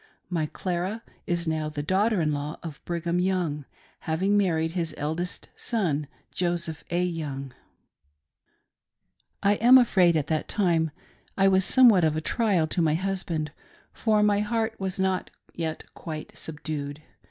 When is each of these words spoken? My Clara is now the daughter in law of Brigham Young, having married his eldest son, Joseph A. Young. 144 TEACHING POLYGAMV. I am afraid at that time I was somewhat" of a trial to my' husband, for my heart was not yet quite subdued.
My 0.31 0.47
Clara 0.47 1.03
is 1.27 1.47
now 1.47 1.69
the 1.69 1.83
daughter 1.83 2.21
in 2.21 2.33
law 2.33 2.57
of 2.63 2.83
Brigham 2.85 3.19
Young, 3.19 3.65
having 4.09 4.35
married 4.35 4.71
his 4.71 4.95
eldest 4.97 5.49
son, 5.55 6.07
Joseph 6.31 6.83
A. 6.89 7.03
Young. 7.03 7.53
144 9.43 9.43
TEACHING 9.43 9.43
POLYGAMV. 9.43 9.61
I 9.61 9.67
am 9.67 9.77
afraid 9.77 10.17
at 10.17 10.25
that 10.25 10.47
time 10.47 10.89
I 11.37 11.47
was 11.47 11.63
somewhat" 11.63 12.03
of 12.03 12.15
a 12.15 12.19
trial 12.21 12.65
to 12.65 12.81
my' 12.81 12.95
husband, 12.95 13.51
for 13.93 14.23
my 14.23 14.39
heart 14.39 14.73
was 14.79 14.97
not 14.99 15.29
yet 15.53 15.83
quite 15.93 16.35
subdued. 16.35 17.03